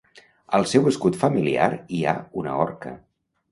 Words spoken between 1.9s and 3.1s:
hi ha una orca.